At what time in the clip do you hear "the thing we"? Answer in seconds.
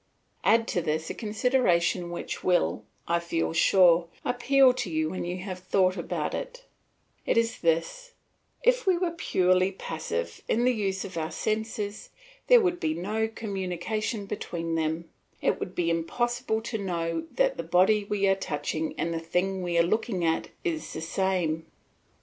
19.13-19.77